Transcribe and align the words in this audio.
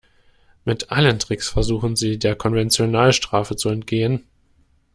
Mit 0.65 0.89
allen 0.91 1.19
Tricks 1.19 1.47
versuchen 1.49 1.95
sie, 1.95 2.17
der 2.17 2.35
Konventionalstrafe 2.35 3.55
zu 3.55 3.69
entgehen. 3.69 4.23